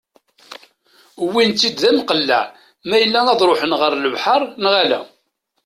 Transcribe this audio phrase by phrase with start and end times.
[1.23, 2.43] Wwin-tt-id d amqelleɛ
[2.87, 4.99] ma yella ad ruḥen ɣer lebḥer neɣ ala.